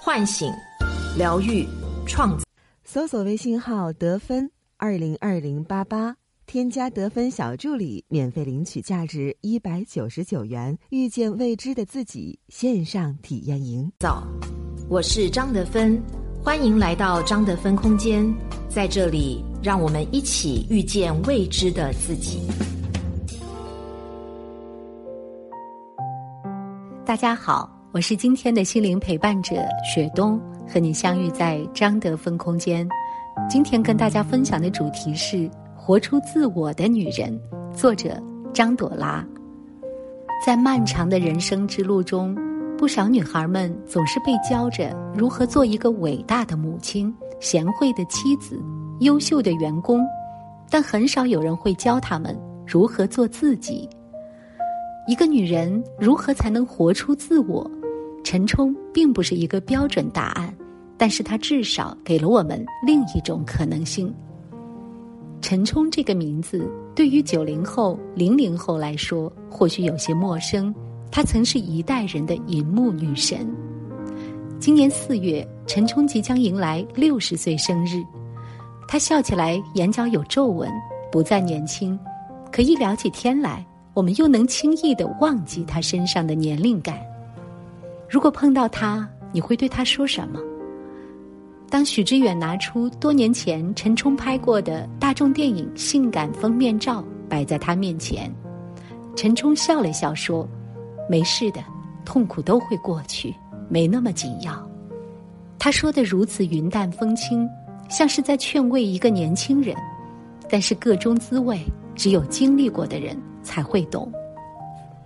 [0.00, 0.52] 唤醒、
[1.16, 1.66] 疗愈、
[2.06, 2.44] 创造。
[2.84, 13.90] 搜索微信号得分二零二零八八，添加得分小助理，免费领取价值一百九十九元《遇见未知的自己》线上体验营。
[13.98, 14.22] 早，
[14.88, 16.00] 我是张德芬，
[16.42, 18.32] 欢迎来到张德芬空间，
[18.68, 22.40] 在这里，让我们一起遇见未知的自己。
[27.04, 30.40] 大家好，我是今天的心灵陪伴者雪冬。
[30.68, 32.88] 和你相遇在张德芬空间，
[33.50, 35.36] 今天跟大家分享的主题是
[35.74, 37.36] 《活出自我的女人》，
[37.76, 38.16] 作者
[38.54, 39.26] 张朵拉。
[40.46, 42.36] 在漫长的人生之路中，
[42.76, 48.62] 不少女孩们总是被教着如何做一个伟大的母亲、贤惠的妻子、
[49.00, 50.06] 优秀的员工，
[50.70, 53.90] 但很少有人会教她们如何做自己。
[55.08, 57.68] 一个女人如何才能活出自我？
[58.30, 60.54] 陈冲并不是一个标准答案，
[60.98, 64.14] 但是他至少给了我们另一种可能性。
[65.40, 70.74] 陈冲这个名字对于九零后、零零后来说或许有些陌生，
[71.10, 73.50] 她曾是一代人的银幕女神。
[74.60, 78.04] 今年四月，陈冲即将迎来六十岁生日，
[78.86, 80.70] 她笑起来眼角有皱纹，
[81.10, 81.98] 不再年轻，
[82.52, 87.07] 可一聊起天来，我们又能轻易的忘记她身上的年龄感。
[88.08, 90.40] 如果碰到他，你会对他说什么？
[91.70, 98.32] 当许知远拿出多年前陈冲拍过的大众电影性感封面照摆在他面前，
[99.14, 100.48] 陈冲笑了笑说
[101.10, 101.62] ：“没事的，
[102.06, 103.34] 痛苦都会过去，
[103.68, 104.66] 没那么紧要。”
[105.60, 107.46] 他说的如此云淡风轻，
[107.90, 109.76] 像是在劝慰一个年轻人。
[110.48, 111.60] 但是个中滋味，
[111.94, 114.10] 只有经历过的人才会懂。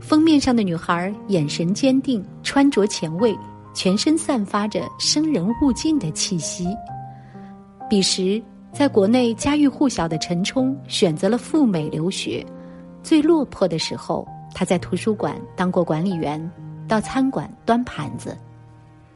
[0.00, 3.36] 封面上的女孩眼神坚定，穿着前卫，
[3.74, 6.68] 全身散发着生人勿近的气息。
[7.90, 12.44] 彼时，在国内家喻户晓的陈冲选择了赴美留学。
[13.02, 16.50] 最落魄的时候，他在图书馆当过管理员，
[16.86, 18.36] 到餐馆端盘子。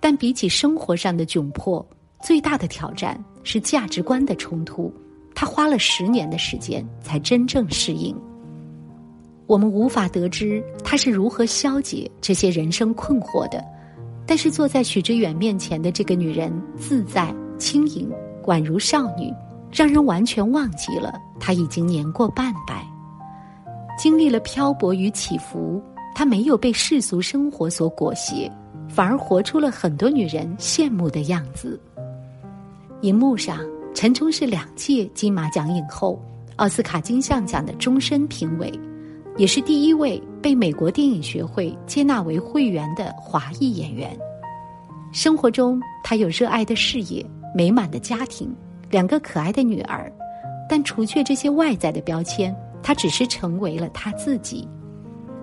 [0.00, 1.84] 但比起生活上的窘迫，
[2.22, 4.92] 最大的挑战是价值观的冲突。
[5.34, 8.16] 他花了十年的时间才真正适应。
[9.46, 13.64] 我们无法得知他是如何消解这些人生困惑的，
[14.26, 18.10] 但是坐在许知远面前的这个女人自在轻盈，
[18.44, 19.32] 宛如少女，
[19.70, 22.84] 让人完全忘记了她已经年过半百。
[23.96, 25.80] 经历了漂泊与起伏，
[26.14, 28.50] 她没有被世俗生活所裹挟，
[28.88, 31.80] 反而活出了很多女人羡慕的样子。
[33.02, 33.60] 荧幕上，
[33.94, 36.20] 陈冲是两届金马奖影后，
[36.56, 38.72] 奥斯卡金像奖的终身评委。
[39.36, 44.16] 也是第一位被美国电影学会接纳为会员的华裔演员。
[45.12, 47.24] 生活中，他有热爱的事业、
[47.54, 48.54] 美满的家庭、
[48.90, 50.10] 两个可爱的女儿，
[50.68, 54.66] 但除却这些外在的标签，他只是成为了他自己。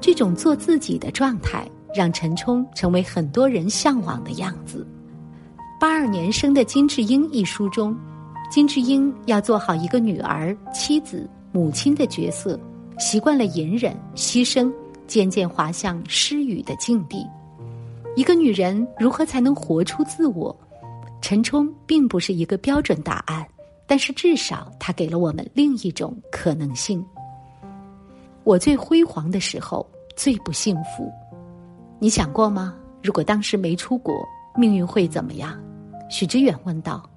[0.00, 4.86] 这种做自己的状态，让陈冲成为很多人向往的样子。
[5.80, 7.96] 八二年生的金智英一书中，
[8.50, 12.58] 金智英要做好一个女儿、妻子、母亲的角色。
[13.00, 14.70] 习惯了隐忍、牺牲，
[15.06, 17.26] 渐渐滑向失语的境地。
[18.14, 20.54] 一个女人如何才能活出自我？
[21.22, 23.46] 陈冲并不是一个标准答案，
[23.86, 27.04] 但是至少他给了我们另一种可能性。
[28.44, 31.10] 我最辉煌的时候最不幸福，
[31.98, 32.74] 你想过吗？
[33.02, 35.58] 如果当时没出国，命运会怎么样？
[36.10, 37.08] 许知远问道。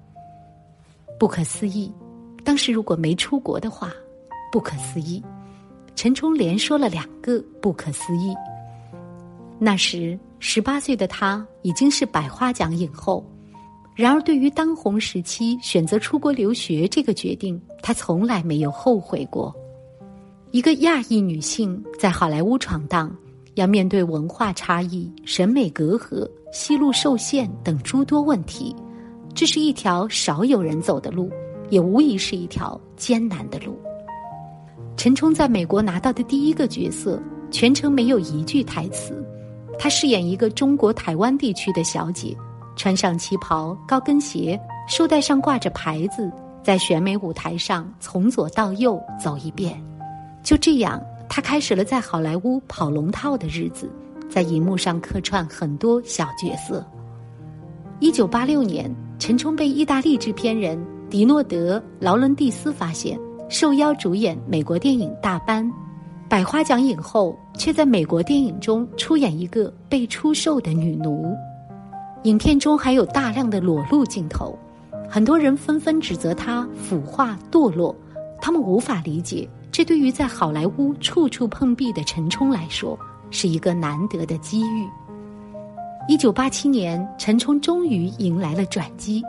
[1.18, 1.92] 不可思议，
[2.42, 3.92] 当时如果没出国的话，
[4.50, 5.22] 不可思议。
[5.94, 8.34] 陈冲连说了两个不可思议。
[9.58, 13.24] 那时十八岁的他已经是百花奖影后，
[13.94, 19.54] 然而对于当红时期选择出国留学这个决定，他从来没有后悔过。
[20.50, 23.16] 一个亚裔女性在好莱坞闯荡，
[23.54, 28.74] 要面对文化差异、审美隔阂、戏路受限等诸多问题，
[29.34, 31.30] 这是一条少有人走的路，
[31.70, 33.76] 也无疑是一条艰难的路。
[34.96, 37.20] 陈冲在美国拿到的第一个角色，
[37.50, 39.24] 全程没有一句台词。
[39.78, 42.34] 他饰演一个中国台湾地区的小姐，
[42.76, 44.58] 穿上旗袍、高跟鞋，
[44.88, 46.30] 束带上挂着牌子，
[46.62, 49.82] 在选美舞台上从左到右走一遍。
[50.42, 53.90] 就这样，他开始了在好莱坞跑龙套的日子，
[54.30, 56.86] 在荧幕上客串很多小角色。
[57.98, 60.78] 一九八六年，陈冲被意大利制片人
[61.10, 63.18] 迪诺德·劳伦蒂斯发现。
[63.48, 65.64] 受邀主演美国电影《大班》，
[66.28, 71.34] 百花奖影后却在美国电影中出演一个被出售的女奴。
[72.24, 74.58] 影片中还有大量的裸露镜头，
[75.08, 77.94] 很多人纷纷指责她腐化堕落，
[78.40, 82.98] 他们无法理解，这对于在好莱坞处处碰壁的陈冲来说
[83.30, 84.88] 是一个难得的机遇。
[86.08, 89.22] 一九八七年，陈冲终于迎来了转机，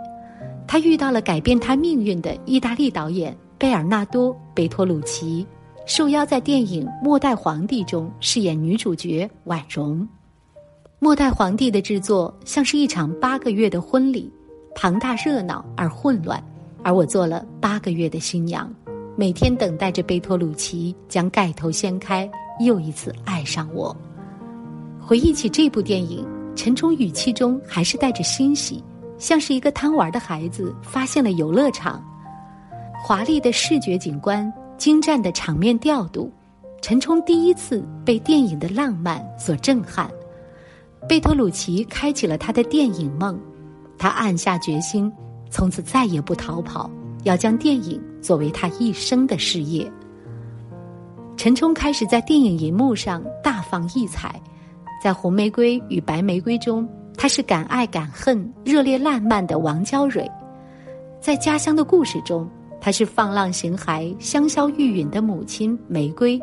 [0.65, 3.35] 他遇到了改变他命运的意大利导演
[3.65, 5.43] 贝尔纳多·贝托鲁奇，
[5.87, 10.01] 受邀在电影《末代皇帝》中饰演女主角婉容。
[10.99, 14.31] 《末代皇帝》的制作像是一场八个月的婚礼，
[14.75, 16.39] 庞大、热闹而混乱。
[16.83, 18.71] 而我做了八个月的新娘，
[19.15, 22.29] 每天等待着贝托鲁奇将盖头掀开，
[22.59, 23.97] 又一次爱上我。
[25.01, 26.23] 回忆起这部电影，
[26.55, 28.83] 陈冲语气中还是带着欣喜，
[29.17, 31.99] 像是一个贪玩的孩子发现了游乐场。
[33.07, 36.33] 华丽的视觉景观，精湛的场面调度，
[36.81, 40.09] 陈冲第一次被电影的浪漫所震撼。
[41.07, 43.39] 贝托鲁奇开启了他的电影梦，
[43.95, 45.13] 他暗下决心，
[45.51, 46.89] 从此再也不逃跑，
[47.25, 49.87] 要将电影作为他一生的事业。
[51.37, 54.41] 陈冲开始在电影银幕上大放异彩，
[54.99, 60.25] 在《红玫瑰与白玫瑰》中，他是敢爱敢恨、热烈烂漫的王娇蕊；
[61.21, 62.49] 在《家乡的故事》中，
[62.85, 66.39] 他是放浪形骸、香消玉殒的母亲玫瑰；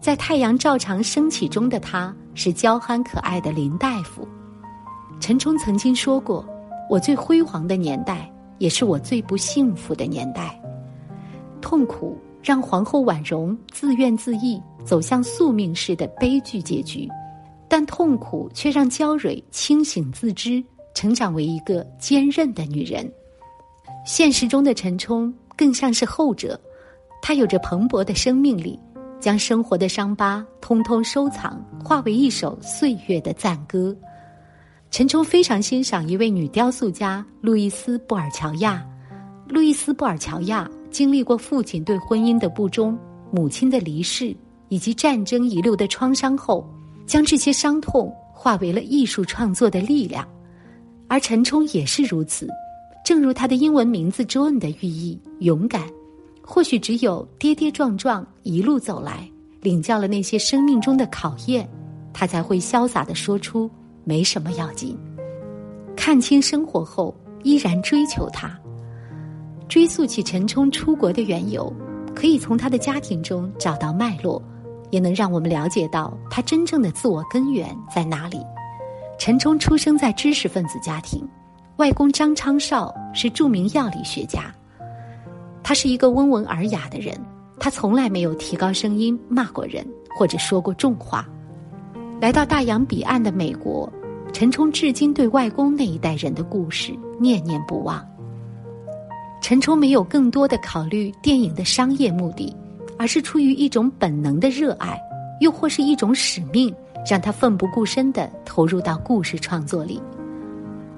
[0.00, 2.12] 在《太阳照常升起》中的他。
[2.34, 4.26] 是娇憨可爱的林大夫。
[5.20, 6.44] 陈冲曾经说过
[6.90, 8.28] ：“我最辉煌的年代，
[8.58, 10.60] 也是我最不幸福的年代。
[11.60, 17.06] 痛苦让皇后婉容自怨自艾，走向宿命式的悲剧结局；
[17.68, 20.60] 但痛苦却让娇蕊清醒自知，
[20.92, 23.08] 成长为一个坚韧的女人。
[24.04, 26.60] 现实中的陈冲更像是后者，
[27.22, 28.78] 他有着蓬勃的生命力。”
[29.20, 33.96] 将生活的伤疤通通收藏，化为一首岁月的赞歌。
[34.90, 38.86] 陈冲非常欣赏一位女雕塑家路易斯·布尔乔亚。
[39.48, 42.98] 路易斯·布尔乔亚经历过父亲对婚姻的不忠、
[43.30, 44.36] 母亲的离世
[44.68, 46.68] 以及战争遗留的创伤后，
[47.06, 50.28] 将这些伤痛化为了艺术创作的力量。
[51.08, 52.46] 而陈冲也是如此，
[53.04, 55.82] 正如他的英文名字 John 的寓意——勇敢。
[56.40, 59.30] 或许只有跌跌撞撞一路走来，
[59.60, 61.68] 领教了那些生命中的考验，
[62.14, 63.70] 他才会潇洒的说出
[64.04, 64.96] “没什么要紧”。
[65.94, 68.58] 看清生活后，依然追求他。
[69.68, 71.70] 追溯起陈冲出国的缘由，
[72.14, 74.42] 可以从他的家庭中找到脉络，
[74.90, 78.38] 也能让我们了解到他真正的自我根源在哪里。
[79.18, 81.26] 陈冲出生在知识分子家庭，
[81.76, 84.54] 外公张昌绍是著名药理学家。
[85.62, 87.18] 他是一个温文尔雅的人，
[87.58, 89.84] 他从来没有提高声音骂过人
[90.16, 91.26] 或者说过重话。
[92.20, 93.92] 来到大洋彼岸的美国，
[94.32, 98.06] 陈冲至今对外公那一代人的故事念念不忘。
[99.42, 102.54] 陈冲没有更多的考虑电影的商业目的，
[102.96, 104.98] 而是出于一种本能的热爱，
[105.40, 106.72] 又或是一种使命，
[107.10, 110.00] 让他奋不顾身地投入到故事创作里。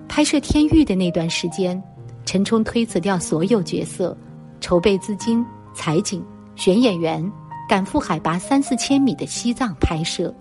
[0.08, 1.81] 拍摄《天域》的那段时间，
[2.25, 4.17] 陈冲推辞掉所有角色。
[4.58, 5.44] 筹备资金、
[5.75, 6.25] 采景、
[6.56, 7.31] 选演员，
[7.69, 10.35] 赶赴海拔三四千米的西藏拍摄。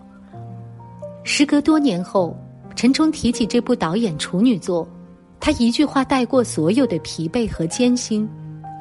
[1.23, 2.35] 时隔多年后，
[2.75, 4.87] 陈冲提起这部导演处女作，
[5.39, 8.27] 他一句话带过所有的疲惫和艰辛，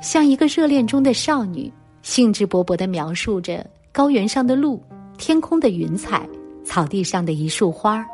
[0.00, 1.70] 像一个热恋中的少女，
[2.02, 4.80] 兴致勃勃地描述着高原上的路、
[5.18, 6.26] 天空的云彩、
[6.64, 8.06] 草地上的一束花儿。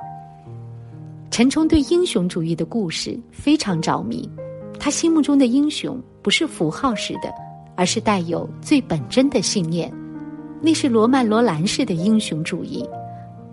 [1.31, 4.29] 陈冲对英雄主义的故事非常着迷，
[4.79, 6.01] 他心目中的英雄。
[6.23, 7.33] 不是符号式的，
[7.75, 9.91] 而是带有最本真的信念。
[10.61, 12.87] 那是罗曼·罗兰式的英雄主义。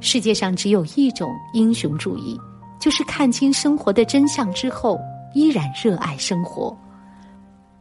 [0.02, 2.38] 世界上只有一种英雄主义，
[2.78, 5.00] 就是看清生活的真相之后，
[5.34, 6.78] 依然热爱生活。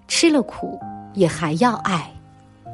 [0.07, 0.79] 吃了苦
[1.15, 2.09] 也还要爱，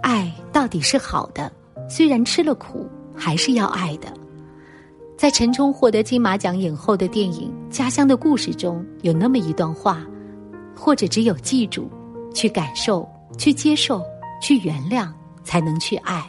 [0.02, 1.50] 爱到底是好的。
[1.88, 2.86] 虽然吃了苦，
[3.16, 4.12] 还是要爱的。
[5.22, 10.04] 在陈冲获得金马奖影后的电影《家乡的故事》中有那么一段话，
[10.74, 11.88] 或者只有记住。
[12.34, 14.02] 去感受，去接受，
[14.40, 15.08] 去原谅，
[15.44, 16.24] 才能去爱。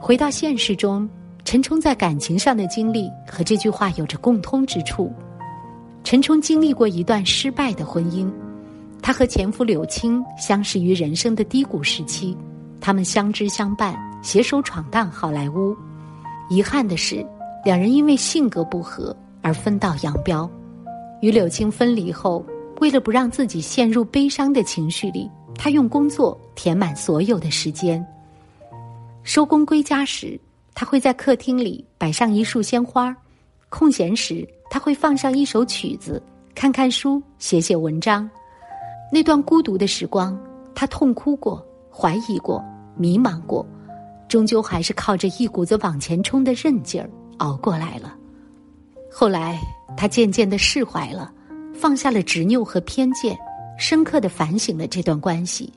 [0.00, 1.08] 回到现实中，
[1.44, 5.12] 陈冲在感情上的经历和这句话有着共通之处。
[6.02, 8.28] 陈冲经历过一段失败的婚姻，
[9.00, 12.36] 他和前夫柳青相识于人生的低谷时期，
[12.80, 15.76] 他们相知相伴，携手闯荡好莱坞。
[16.50, 17.24] 遗憾的是，
[17.66, 20.48] 两人因为性格不合而分道扬镳。
[21.20, 22.46] 与柳青分离后。
[22.78, 28.06] 为了不让自己陷入悲伤的情绪里，他用工作填满所有的时间。
[29.22, 30.38] 收工归家时，
[30.74, 33.14] 他会在客厅里摆上一束鲜花；
[33.70, 36.22] 空闲时，他他会放上一首曲子，
[36.54, 38.28] 看看书，写写文章。
[39.10, 40.38] 那段孤独的时光，
[40.74, 42.62] 他痛哭过，怀疑过，
[42.94, 43.66] 迷茫过，
[44.28, 48.14] 终究还是靠着一股子往前冲的韧劲儿熬过来了。
[49.10, 49.60] 后来，
[49.96, 51.32] 他渐渐的释怀了，
[51.72, 53.36] 放下了执拗和偏见，
[53.78, 55.72] 深刻的反省了这段关系。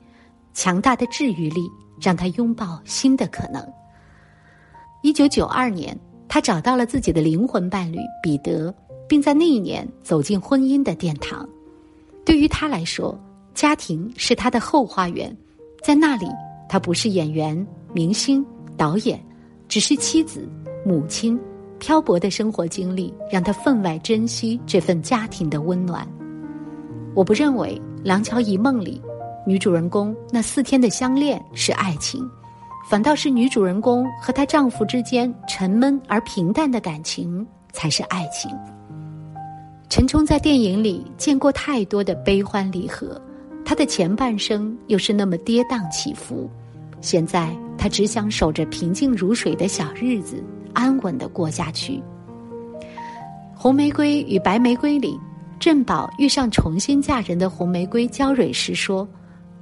[0.52, 1.62] 强大的治愈力
[2.00, 3.66] 让他拥抱新的可能。
[5.02, 5.98] 一九九二年，
[6.28, 8.74] 他找到了自己的灵魂伴侣彼得，
[9.08, 11.48] 并在那一年走进婚姻的殿堂。
[12.24, 13.18] 对于他来说，
[13.54, 15.34] 家庭是他的后花园，
[15.82, 16.26] 在那里，
[16.68, 18.44] 他不是演员、明星、
[18.76, 19.24] 导演，
[19.68, 20.46] 只是妻子、
[20.84, 21.40] 母亲。
[21.80, 26.06] 漂泊的生活经历让他分外珍惜这份家庭的温暖。
[27.14, 29.02] 我不认为《廊桥遗梦》里
[29.44, 32.22] 女主人公那四天的相恋是爱情。
[32.88, 38.50] 反倒是女主人公和她丈夫之间沉闷而平淡的感情才是爱情。
[39.88, 43.20] 陈冲在电影里见过太多的悲欢离合，
[43.64, 46.50] 他的前半生又是那么跌宕起伏，
[47.00, 50.42] 现在他只想守着平静如水的小日子，
[50.74, 51.94] 安稳的过下去。
[53.54, 55.18] 《红玫瑰与白玫瑰》里，
[55.58, 59.06] 振宝遇上重新嫁人的红玫瑰娇蕊时说：“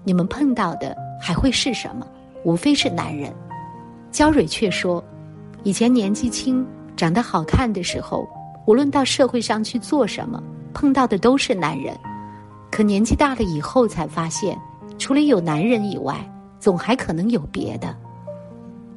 [0.04, 2.06] 你们碰到的还会是什么？”
[2.44, 3.34] 无非是男人，
[4.12, 5.02] 焦蕊却说
[5.64, 6.64] ：“以前年纪轻、
[6.96, 8.28] 长得好看的时候，
[8.64, 10.40] 无论到社会上去做什么，
[10.72, 11.92] 碰到的都是男人。
[12.70, 14.56] 可年纪大了以后，才发现，
[14.98, 16.14] 除了有男人以外，
[16.60, 17.92] 总还可能有别的。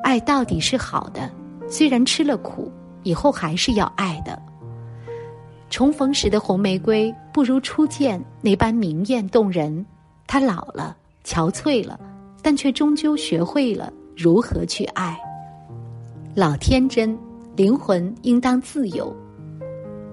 [0.03, 1.29] 爱到底是好的，
[1.71, 2.69] 虽然吃了苦，
[3.03, 4.39] 以后还是要爱的。
[5.69, 9.83] 重逢时的红玫瑰，不如初见那般明艳动人。
[10.27, 11.99] 她老了，憔悴了。”
[12.43, 15.15] 但却终究学会了如何去爱。
[16.33, 17.15] 老天真，
[17.55, 19.15] 灵魂应当自由。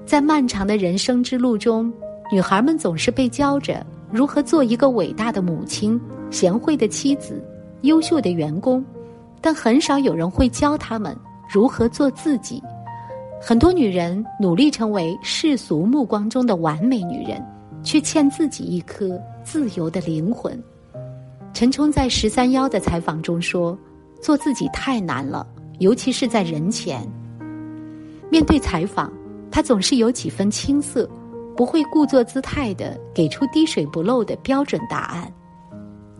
[0.04, 1.90] 在漫长的人生之路中，
[2.30, 5.98] 女孩们总是被教着如何做一个伟大的母亲、
[6.30, 7.42] 贤惠的妻子、
[7.80, 8.84] 优秀的员工，
[9.40, 11.16] 但很少有人会教她们
[11.48, 12.62] 如何做自己。
[13.40, 17.40] 很多女人努力成为世俗目光中的完美女人，
[17.82, 20.60] 却欠自己一颗自由的灵魂。
[21.54, 23.78] 陈冲在十三幺的采访中说
[24.20, 25.46] ：“做自己太难了，
[25.78, 27.08] 尤其是在人前。
[28.28, 29.12] 面对采访，
[29.50, 31.08] 他总是有几分青涩，
[31.56, 35.32] 不会故作姿态的给出滴水不漏的标准答案。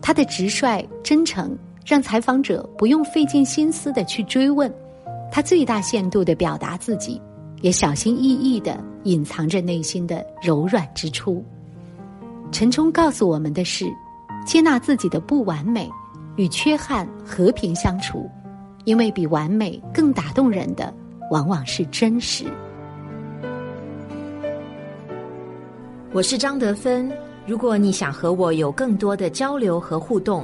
[0.01, 1.55] 他的直率真诚，
[1.85, 4.73] 让采访者不用费尽心思的去追问。
[5.31, 7.21] 他最大限度的表达自己，
[7.61, 11.43] 也小心翼翼的隐藏着内心的柔软之处。
[12.51, 13.85] 陈冲告诉我们的是。”
[14.45, 15.87] 接纳自己的不完美，
[16.35, 18.27] 与缺憾和平相处，
[18.85, 20.91] 因为比完美更打动人的，
[21.29, 22.45] 往往是真实。
[26.13, 27.11] 我是张德芬，
[27.45, 30.43] 如果你想和我有更多的交流和互动，